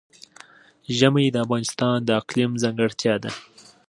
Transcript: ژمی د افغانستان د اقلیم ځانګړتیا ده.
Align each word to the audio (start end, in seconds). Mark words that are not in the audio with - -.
ژمی 0.97 1.25
د 1.31 1.35
افغانستان 1.45 1.95
د 2.03 2.09
اقلیم 2.21 2.51
ځانګړتیا 2.63 3.15
ده. 3.23 3.31